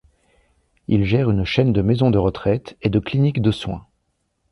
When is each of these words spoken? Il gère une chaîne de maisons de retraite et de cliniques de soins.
Il 0.87 1.05
gère 1.05 1.29
une 1.29 1.45
chaîne 1.45 1.73
de 1.73 1.83
maisons 1.83 2.09
de 2.09 2.17
retraite 2.17 2.75
et 2.81 2.89
de 2.89 2.97
cliniques 2.97 3.39
de 3.39 3.51
soins. 3.51 3.85